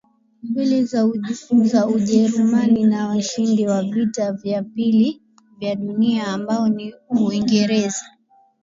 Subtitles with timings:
[0.43, 0.85] mbili
[1.65, 5.21] za Ujerumani na washindi wa Vita vya Pili
[5.59, 8.05] vya Dunia ambao ni Uingereza